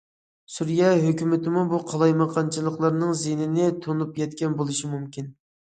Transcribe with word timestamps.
سۈرىيە 0.53 0.87
ھۆكۈمىتىمۇ 1.03 1.65
بۇ 1.73 1.81
قالايمىقانچىلىقلارنىڭ 1.91 3.15
زىيىنىنى 3.23 3.69
تونۇپ 3.87 4.23
يەتكەن 4.25 4.59
بولۇشى 4.63 4.93
مۇمكىن. 4.99 5.33